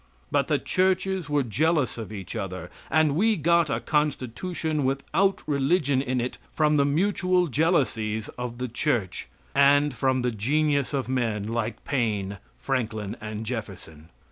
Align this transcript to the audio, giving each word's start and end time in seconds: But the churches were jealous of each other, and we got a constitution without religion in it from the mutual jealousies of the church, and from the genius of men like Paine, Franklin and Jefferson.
But 0.31 0.47
the 0.47 0.57
churches 0.57 1.29
were 1.29 1.43
jealous 1.43 1.95
of 1.95 2.11
each 2.11 2.35
other, 2.35 2.71
and 2.89 3.15
we 3.15 3.35
got 3.35 3.69
a 3.69 3.79
constitution 3.79 4.83
without 4.83 5.43
religion 5.45 6.01
in 6.01 6.19
it 6.19 6.39
from 6.53 6.77
the 6.77 6.85
mutual 6.85 7.45
jealousies 7.45 8.27
of 8.29 8.57
the 8.57 8.67
church, 8.67 9.27
and 9.53 9.93
from 9.93 10.23
the 10.23 10.31
genius 10.31 10.95
of 10.95 11.07
men 11.07 11.47
like 11.49 11.85
Paine, 11.85 12.39
Franklin 12.57 13.15
and 13.21 13.45
Jefferson. 13.45 14.09